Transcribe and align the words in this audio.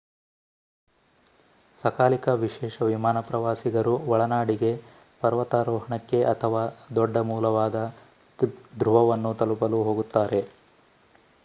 ಸಕಾಲಿಕ 1.79 2.25
ವಿಶೇಷ 2.39 2.75
ವಿಮಾನ 2.83 3.17
ಪ್ರವಾಸಿಗರು 3.27 3.93
ಒಳನಾಡಿಗೆ 4.07 4.71
ಪರ್ವತಾರೋಹಣಕ್ಕೆ 5.21 6.21
ಅಥವಾ 6.33 6.63
ದೊಡ್ಡ 6.95 7.17
ಮೂಲವಾದ 7.29 7.87
ಧ್ರುವವನ್ನು 8.79 9.33
ತಲುಪಲು 9.35 9.81
ಹೋಗುತ್ತಾರೆ 9.83 10.41